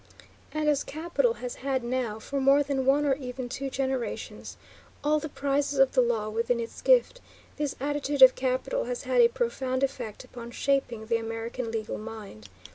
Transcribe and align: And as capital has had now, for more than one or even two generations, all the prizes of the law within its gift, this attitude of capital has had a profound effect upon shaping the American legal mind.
And 0.51 0.67
as 0.67 0.83
capital 0.83 1.33
has 1.35 1.57
had 1.61 1.83
now, 1.83 2.17
for 2.17 2.41
more 2.41 2.63
than 2.63 2.87
one 2.87 3.05
or 3.05 3.13
even 3.13 3.47
two 3.47 3.69
generations, 3.69 4.57
all 5.03 5.19
the 5.19 5.29
prizes 5.29 5.77
of 5.77 5.91
the 5.91 6.01
law 6.01 6.27
within 6.27 6.59
its 6.59 6.81
gift, 6.81 7.21
this 7.57 7.75
attitude 7.79 8.23
of 8.23 8.33
capital 8.33 8.85
has 8.85 9.03
had 9.03 9.21
a 9.21 9.27
profound 9.27 9.83
effect 9.83 10.23
upon 10.23 10.49
shaping 10.49 11.05
the 11.05 11.17
American 11.17 11.69
legal 11.69 11.99
mind. 11.99 12.49